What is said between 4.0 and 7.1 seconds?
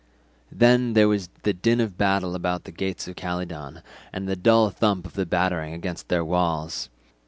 and the dull thump of the battering against their walls.